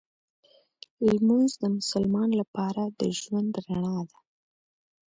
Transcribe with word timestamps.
لمونځ 1.15 1.51
د 1.61 1.63
مسلمان 1.77 2.29
لپاره 2.41 2.81
د 2.99 3.01
ژوند 3.19 3.51
رڼا 3.65 3.97
ده 4.09 4.17